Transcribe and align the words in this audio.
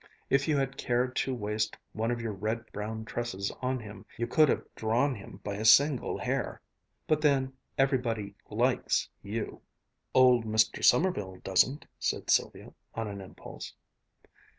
If 0.31 0.47
you 0.47 0.57
had 0.57 0.77
cared 0.79 1.15
to 1.17 1.35
waste 1.35 1.77
one 1.93 2.09
of 2.09 2.19
your 2.19 2.33
red 2.33 2.65
brown 2.71 3.05
tresses 3.05 3.51
on 3.61 3.79
him, 3.79 4.03
you 4.17 4.25
could 4.25 4.49
have 4.49 4.65
drawn 4.73 5.13
him 5.13 5.39
by 5.43 5.57
a 5.57 5.63
single 5.63 6.17
hair. 6.17 6.59
But 7.05 7.21
then, 7.21 7.53
everybody 7.77 8.33
'likes' 8.49 9.07
you." 9.21 9.61
"Old 10.15 10.43
Mr. 10.43 10.83
Sommerville 10.83 11.43
doesn't!" 11.43 11.85
said 11.99 12.31
Sylvia, 12.31 12.73
on 12.95 13.07
an 13.09 13.21
impulse. 13.21 13.75